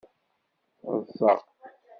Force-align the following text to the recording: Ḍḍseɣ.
Ḍḍseɣ. 0.95 1.39